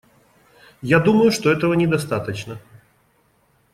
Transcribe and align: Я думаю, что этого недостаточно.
Я 0.81 0.99
думаю, 0.99 1.29
что 1.29 1.51
этого 1.51 1.75
недостаточно. 1.75 2.59